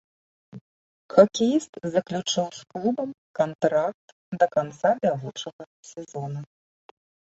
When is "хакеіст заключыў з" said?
1.13-2.65